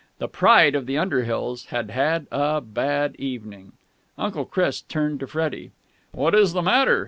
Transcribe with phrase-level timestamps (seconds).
[0.17, 3.73] The pride of the Underhills had had a bad evening.
[4.17, 5.73] Uncle Chris turned to Freddie.
[6.11, 6.99] "What is the matter?"